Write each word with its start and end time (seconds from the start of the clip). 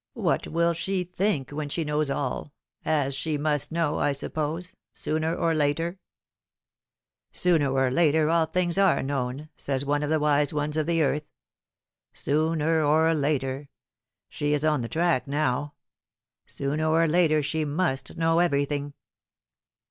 "What 0.27 0.47
will 0.47 0.73
she 0.73 1.03
think 1.03 1.51
when 1.51 1.69
she 1.69 1.83
knows 1.83 2.09
all 2.09 2.53
as 2.83 3.13
she 3.13 3.37
must 3.37 3.71
know, 3.71 3.99
I 3.99 4.13
suppose, 4.13 4.75
sooner 4.95 5.35
or 5.35 5.53
later? 5.53 5.99
Sooner 7.31 7.67
or 7.71 7.91
later 7.91 8.27
all 8.27 8.47
things 8.47 8.79
are 8.79 9.03
known, 9.03 9.49
says 9.55 9.85
one 9.85 10.01
of 10.01 10.09
the 10.09 10.19
wise 10.19 10.55
ones 10.55 10.75
of 10.75 10.87
the 10.87 11.03
earth. 11.03 11.29
Sooner 12.13 12.83
or 12.83 13.13
later! 13.13 13.69
She 14.27 14.53
is 14.53 14.65
on 14.65 14.81
the 14.81 14.89
track 14.89 15.27
now. 15.27 15.75
Sooner 16.47 16.87
or 16.89 17.07
later 17.07 17.43
she 17.43 17.63
must 17.63 18.17
know 18.17 18.39
everything." 18.39 18.95